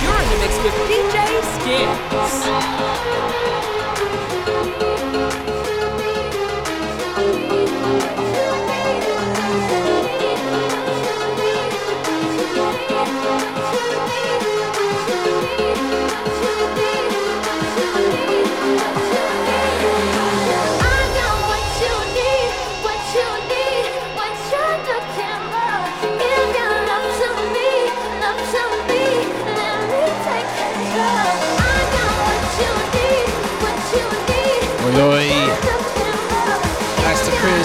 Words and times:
You're 0.02 0.20
in 0.22 0.28
the 0.30 0.36
mix 0.40 0.54
with 0.64 0.76
DJ 0.88 1.16
Skinz. 1.52 3.41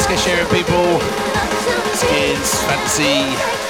Get 0.07 0.19
sharing 0.19 0.47
people. 0.47 0.99
Skinz, 1.99 2.63
fantasy. 2.65 3.66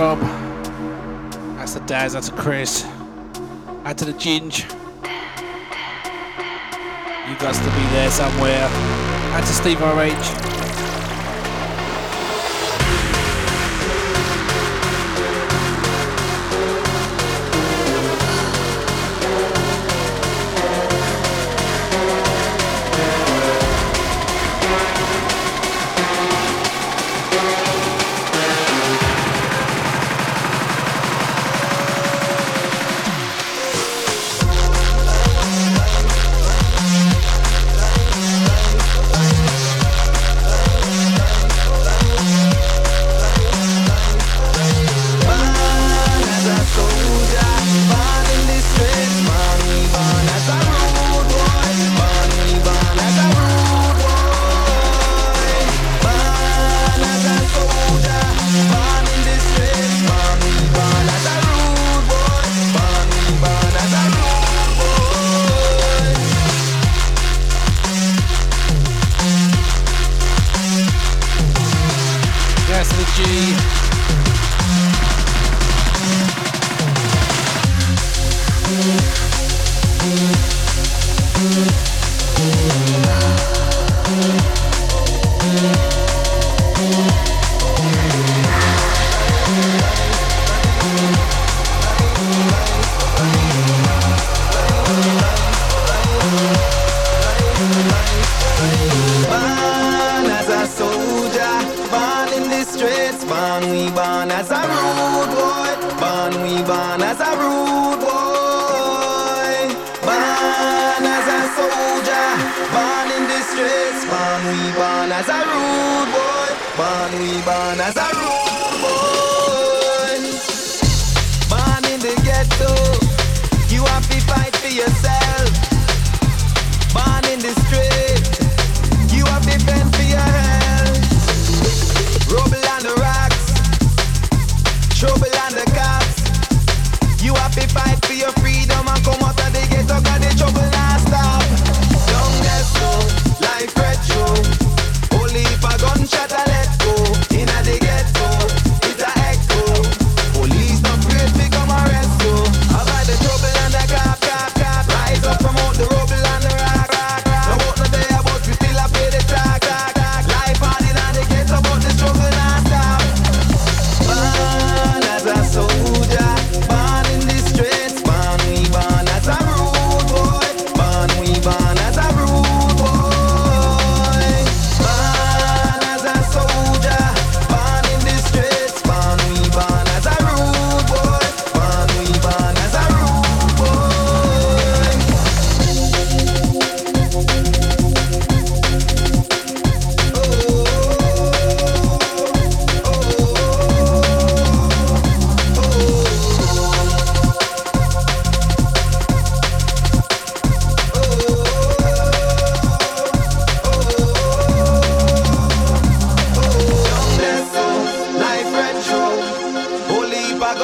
Rob. 0.00 0.18
That's 1.58 1.74
the 1.74 1.80
Daz. 1.80 2.14
That's 2.14 2.30
the 2.30 2.36
Chris. 2.36 2.84
Add 3.84 3.98
to 3.98 4.06
the 4.06 4.14
Ginge. 4.14 4.62
You 7.28 7.36
guys 7.36 7.58
to 7.58 7.64
be 7.64 7.82
there 7.92 8.10
somewhere. 8.10 8.66
Add 9.34 9.42
to 9.42 9.52
Steve 9.52 9.78
RH. 9.82 10.49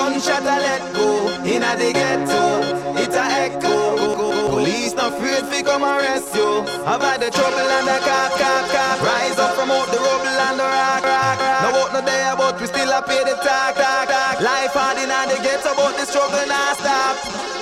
Gunshot 0.07 0.47
I 0.47 0.59
let 0.63 0.95
go, 0.95 1.35
in 1.43 1.67
a 1.67 1.75
the 1.75 1.91
ghetto, 1.91 2.63
it's 2.95 3.17
a 3.17 3.27
echo. 3.43 4.55
Police 4.55 4.95
not 4.95 5.13
afraid 5.13 5.43
fi 5.51 5.63
come 5.67 5.83
arrest 5.83 6.33
you. 6.33 6.63
I've 6.87 7.03
had 7.03 7.19
the 7.19 7.31
trouble 7.35 7.59
and 7.59 7.87
the 7.91 7.99
cop, 8.07 8.31
cop, 8.39 8.71
cop. 8.71 9.03
Rise 9.03 9.37
up 9.37 9.57
from 9.59 9.73
out 9.75 9.91
the 9.91 9.99
rubble 9.99 10.39
and 10.47 10.61
the 10.61 10.63
rock, 10.63 11.03
rock, 11.03 11.39
rock. 11.43 11.63
No 11.63 11.69
out 11.83 11.93
no 11.93 12.01
there, 12.07 12.37
but 12.39 12.55
we 12.61 12.67
still 12.69 12.89
a 12.95 13.03
pay 13.03 13.19
the 13.27 13.35
tax, 13.43 13.75
tax, 13.75 14.07
tax. 14.07 14.43
Life 14.47 14.79
hard 14.79 14.99
in 15.03 15.11
a 15.11 15.21
the 15.27 15.43
ghetto, 15.43 15.75
but 15.75 15.99
the 15.99 16.07
struggle 16.07 16.47
not 16.47 16.79
stop. 16.79 17.56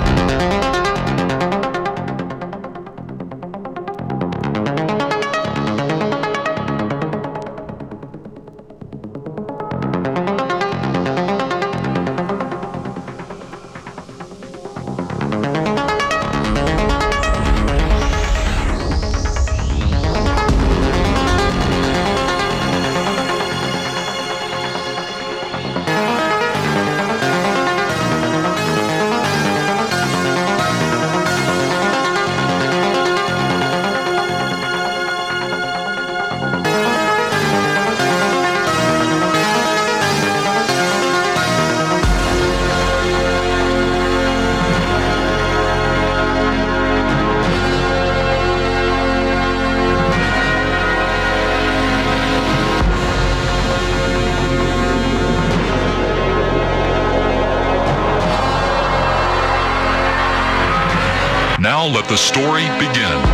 The 62.09 62.17
story 62.17 62.63
begin. 62.79 63.26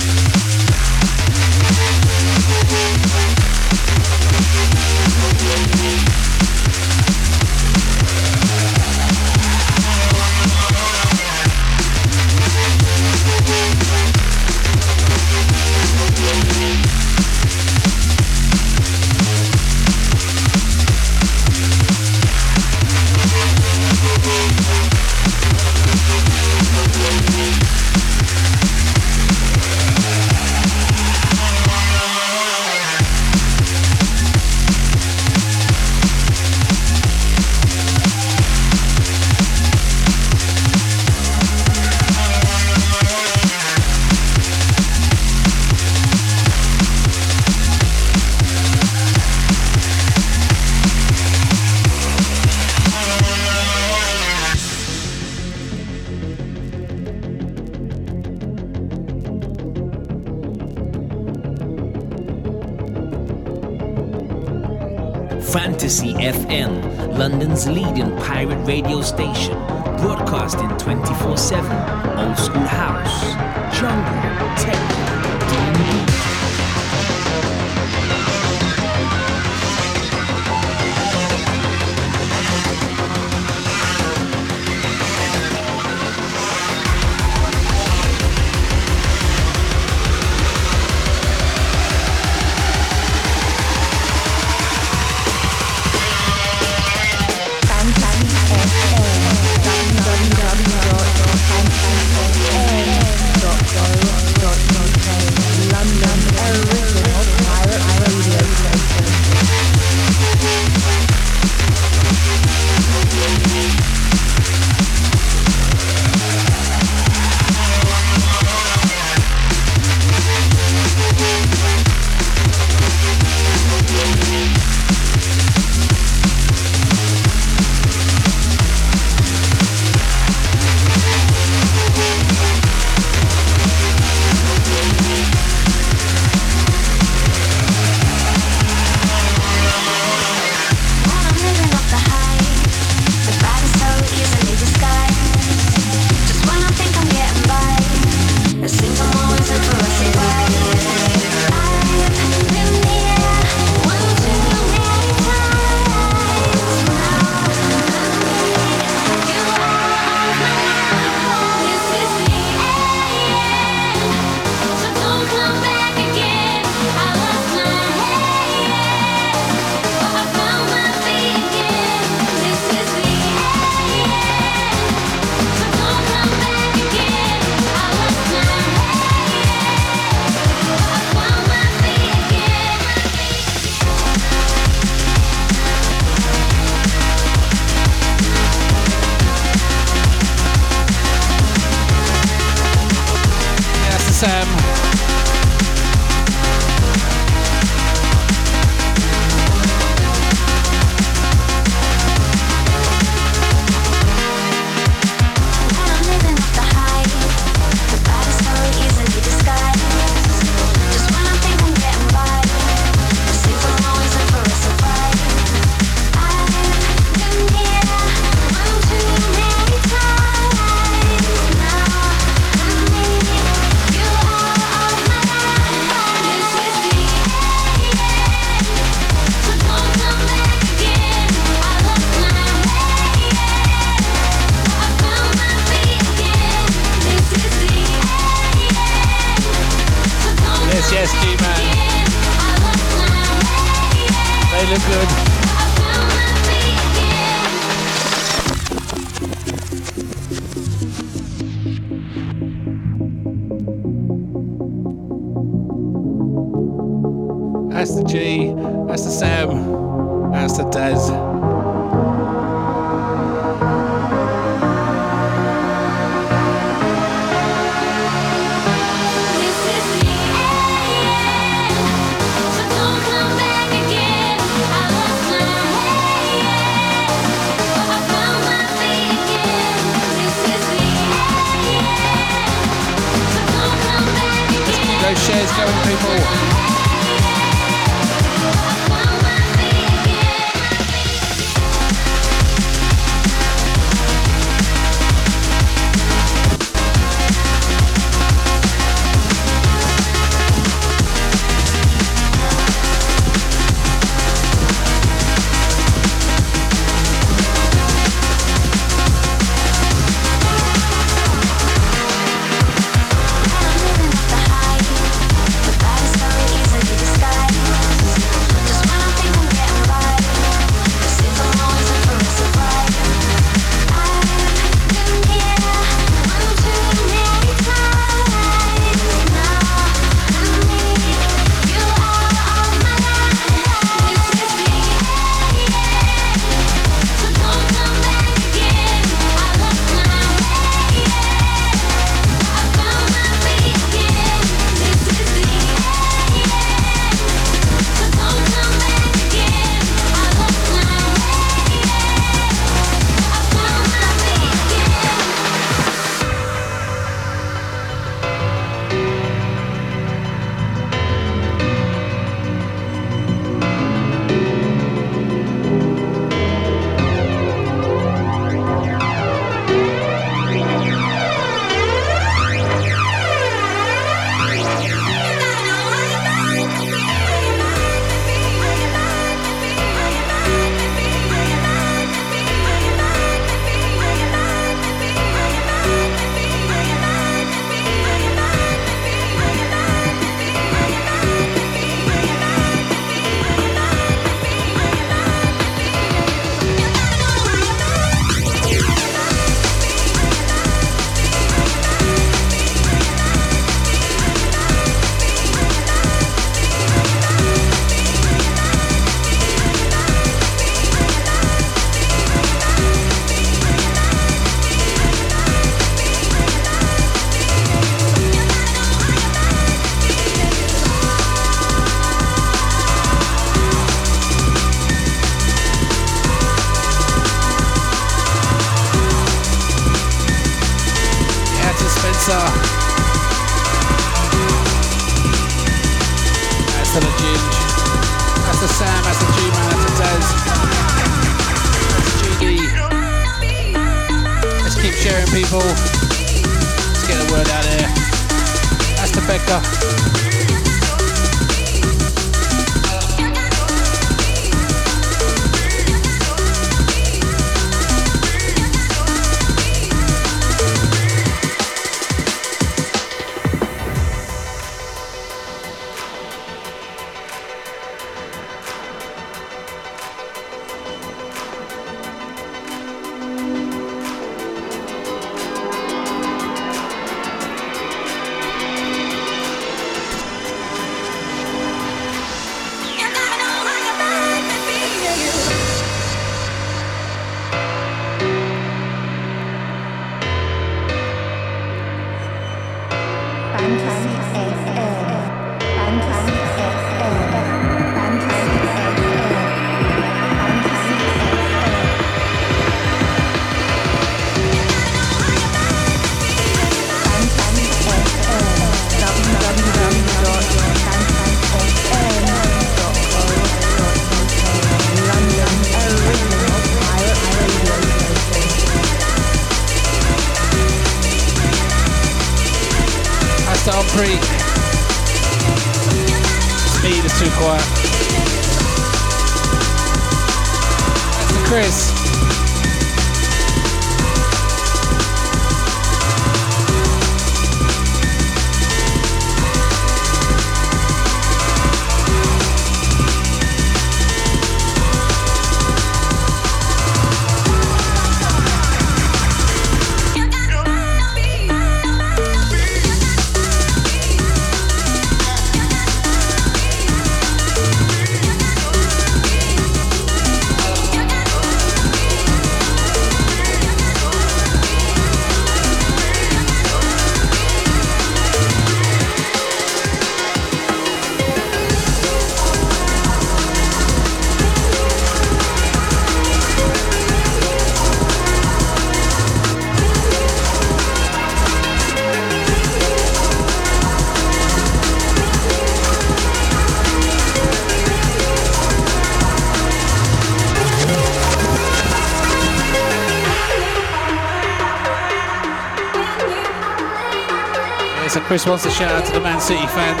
Chris 598.32 598.46
wants 598.46 598.64
to 598.64 598.70
shout 598.70 598.90
out 598.90 599.04
to 599.04 599.12
the 599.12 599.20
Man 599.20 599.38
City 599.38 599.66
fans. 599.66 600.00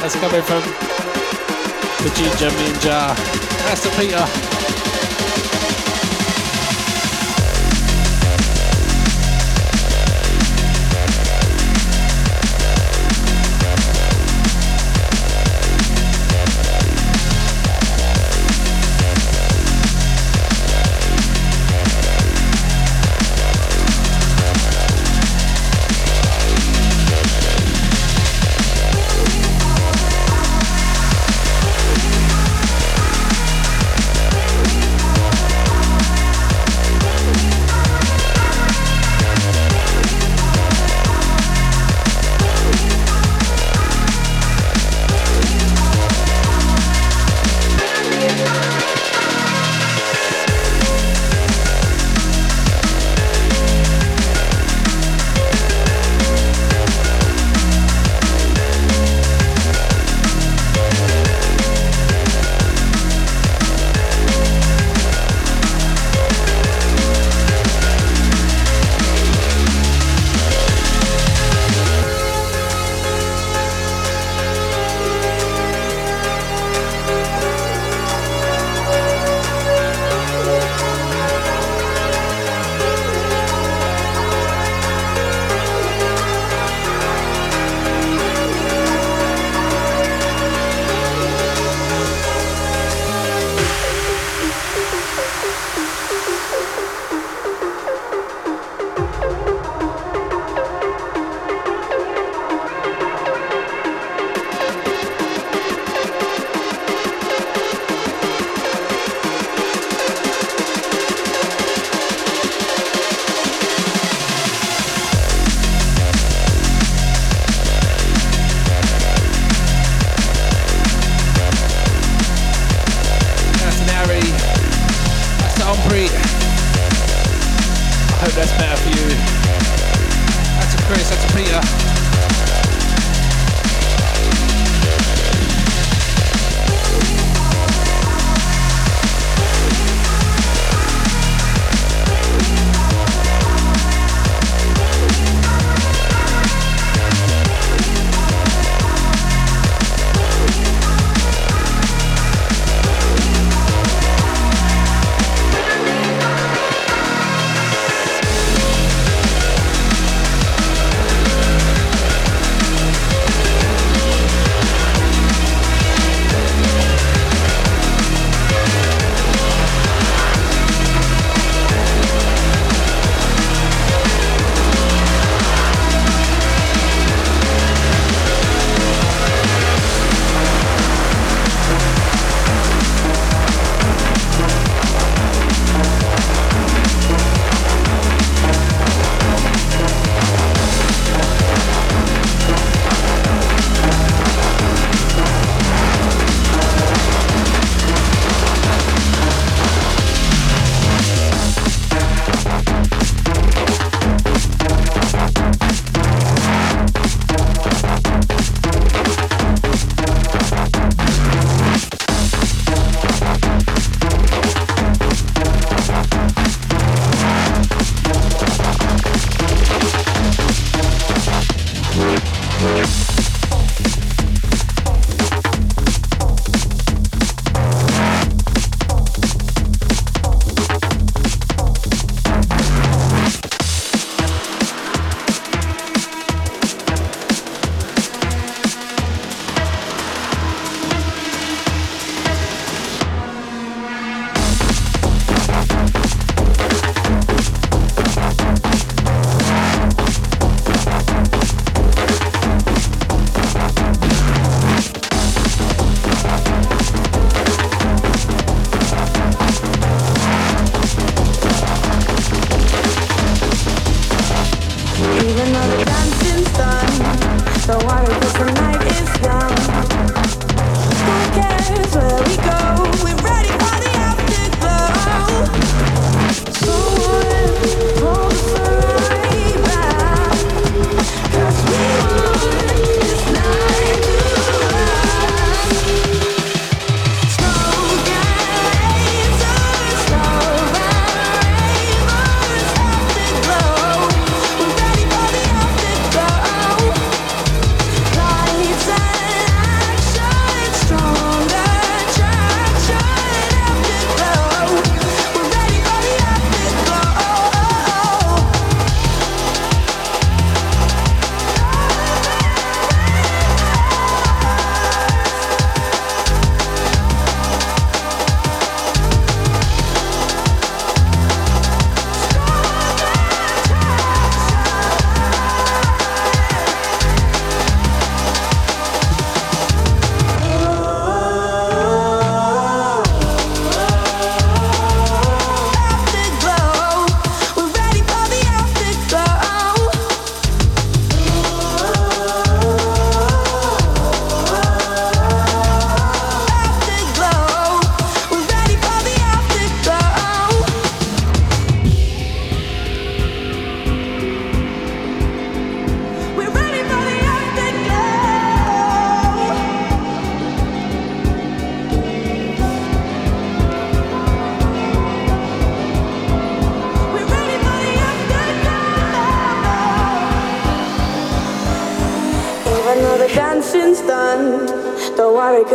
That's 0.00 0.16
coming 0.16 0.42
from 0.42 0.62
the 2.02 2.12
Ginger 2.16 2.50
Ninja. 2.58 3.14
That's 3.66 3.84
the 3.84 3.90
Peter. 3.90 4.69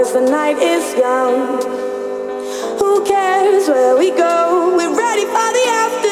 cause 0.05 0.13
the 0.13 0.21
night 0.21 0.57
is 0.57 0.93
young. 0.95 1.61
Who 2.79 3.05
cares 3.05 3.67
where 3.67 3.97
we 3.97 4.11
go? 4.11 4.75
We're 4.77 4.95
ready 4.95 5.25
for 5.25 5.49
the 5.57 5.65
after. 5.69 6.04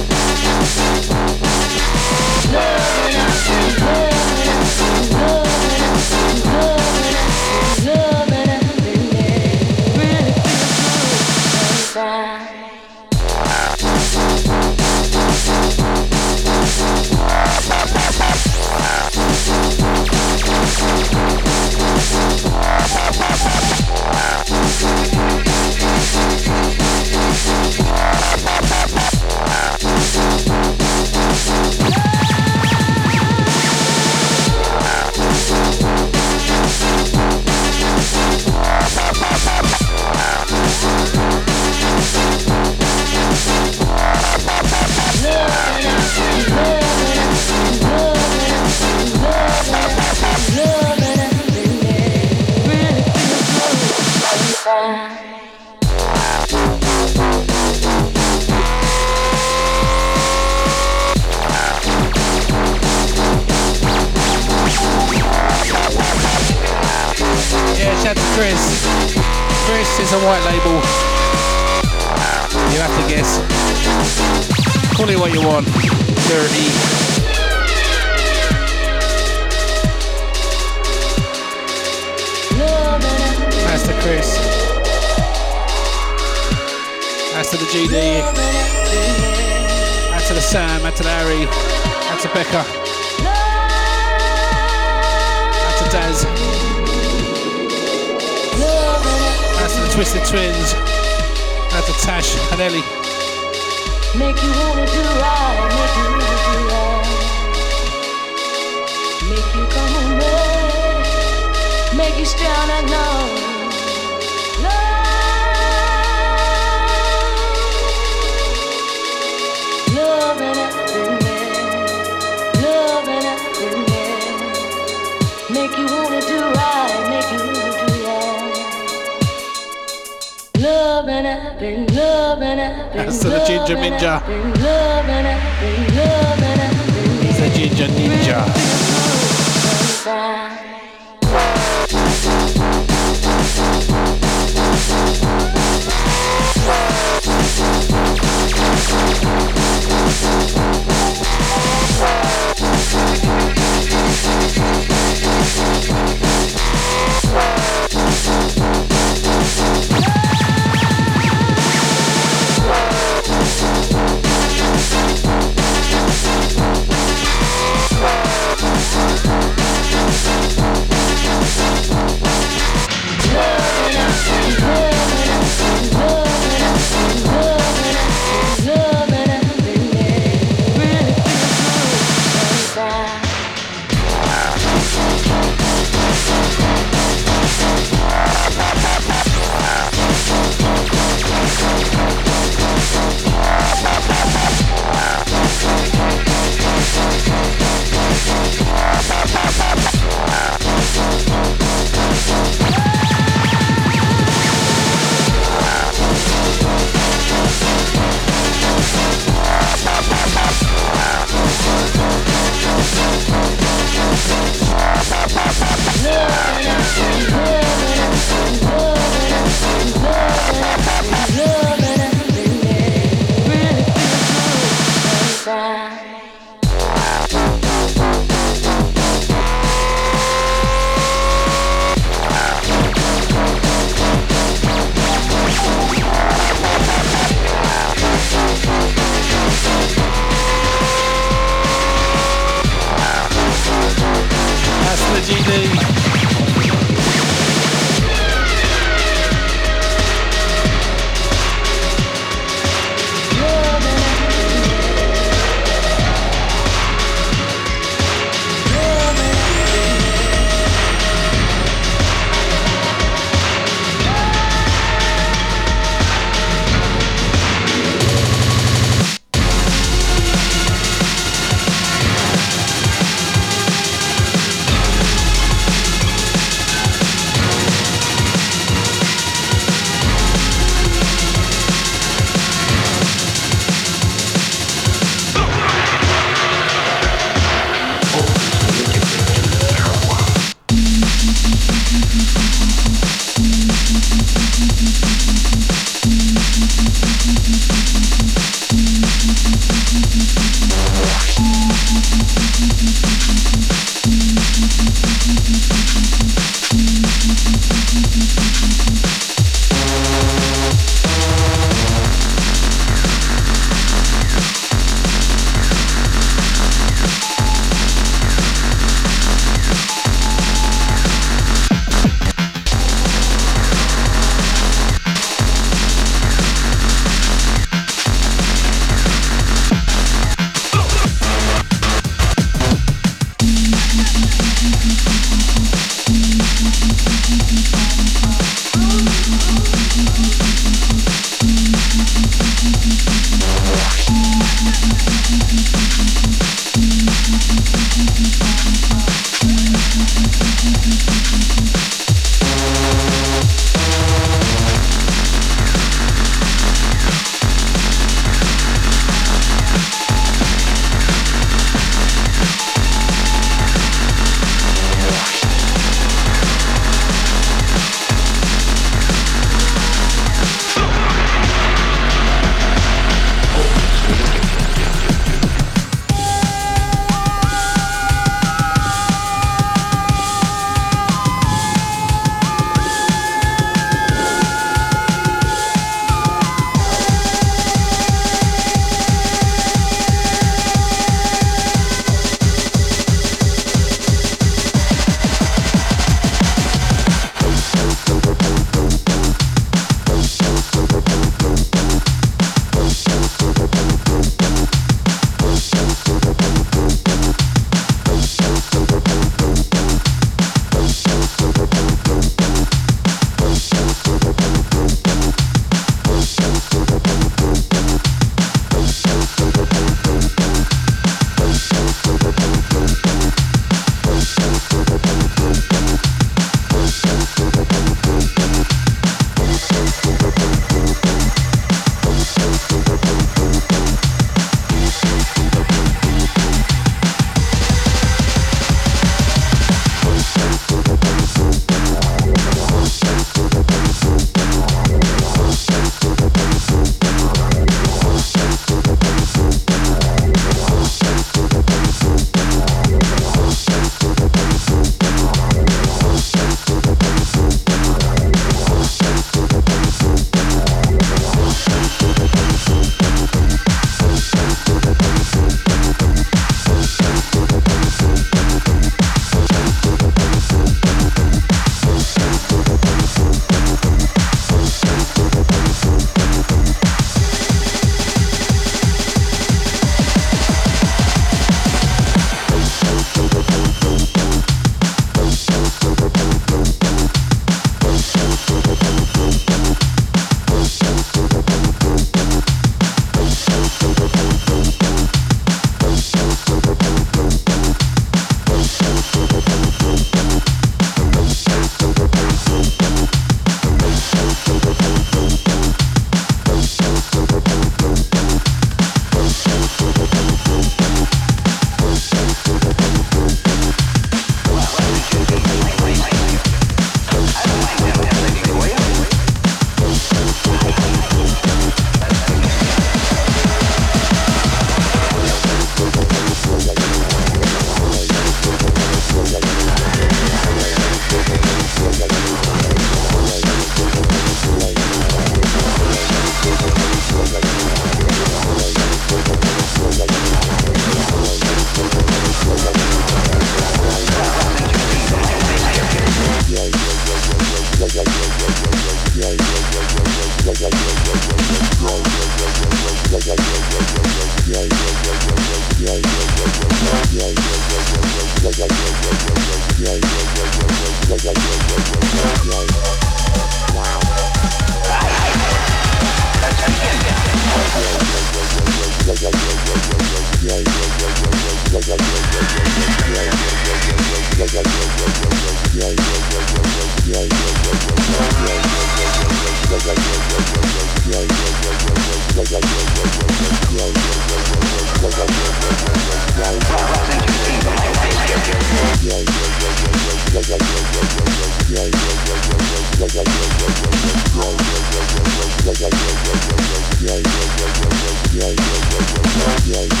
Yeah. 599.72 600.00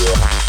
Yeah. 0.00 0.40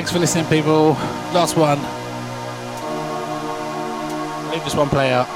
Thanks 0.00 0.12
for 0.12 0.18
listening, 0.18 0.46
people. 0.46 0.96
Last 1.36 1.58
one. 1.58 1.76
Leave 4.50 4.64
this 4.64 4.74
one 4.74 4.88
play 4.88 5.12
out. 5.12 5.28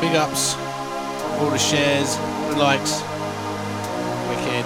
Big 0.00 0.16
ups. 0.16 0.56
All 1.36 1.50
the 1.50 1.58
shares, 1.58 2.16
the 2.48 2.56
likes. 2.56 3.04
Wicked. 4.32 4.64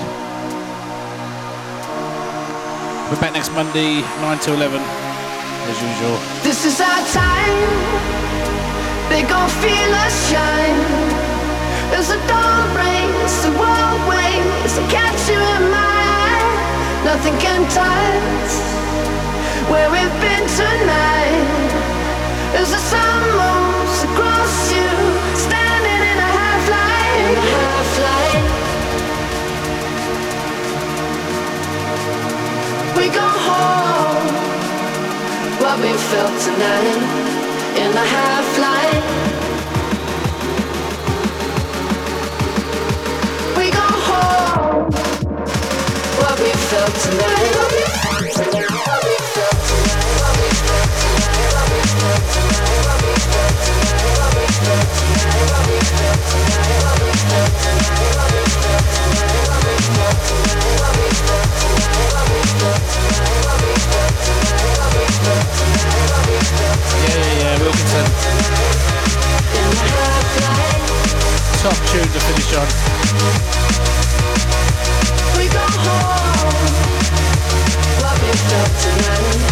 We're 3.10 3.18
back 3.18 3.32
next 3.34 3.50
Monday, 3.50 4.02
9 4.22 4.38
to 4.38 4.54
11, 4.54 4.78
as 4.78 5.82
usual. 5.82 6.14
This 6.46 6.64
is 6.64 6.80
our 6.80 7.02
time. 7.10 7.58
They 9.10 9.26
gon' 9.26 9.50
feel 9.58 9.90
us 10.06 10.14
shine. 10.30 10.78
As 11.98 12.14
the 12.14 12.20
dawn 12.30 12.70
breaks, 12.78 13.42
the 13.42 13.50
world 13.58 14.00
waits 14.06 14.76
to 14.78 14.86
catch 14.86 15.28
you 15.28 15.34
in 15.34 15.70
my. 15.72 15.95
Nothing 17.06 17.38
can 17.38 17.62
touch 17.70 18.52
where 19.70 19.88
we've 19.94 20.16
been 20.20 20.44
tonight. 20.58 21.70
As 22.60 22.68
the 22.72 22.82
sun 22.92 23.22
moves 23.40 23.98
across 24.08 24.72
you, 24.74 24.90
standing 25.46 26.02
in 26.10 26.18
a 26.18 26.30
half 26.38 26.62
light. 26.76 27.38
half 27.54 27.90
light. 28.08 28.44
We 32.98 33.06
go 33.20 33.28
home 33.48 34.26
what 35.62 35.76
we 35.78 35.92
felt 36.10 36.34
tonight 36.42 37.02
in 37.82 37.90
the 37.98 38.06
half 38.16 38.48
light. 38.66 39.04
We 43.56 43.70
go 43.70 43.88
home 44.10 44.65
Top 71.66 71.74
tune 71.88 72.06
to 72.12 72.20
finish 72.20 72.54
on. 72.54 72.68
We 75.38 75.48
go 75.48 75.64
home. 75.86 76.74
What 78.02 78.16
we 78.22 78.32
felt 78.48 78.72
tonight 78.82 79.45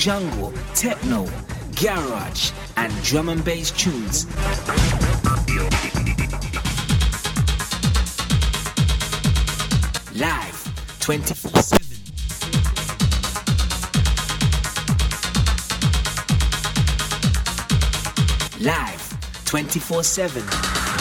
jungle, 0.00 0.50
techno, 0.74 1.28
garage, 1.78 2.52
and 2.78 2.90
drum 3.02 3.28
and 3.28 3.44
bass 3.44 3.70
tunes. 3.70 4.24
Live 10.18 11.00
24 11.00 11.60
7. 11.60 11.86
Live 18.60 19.44
24 19.44 20.02
7. 20.02 20.99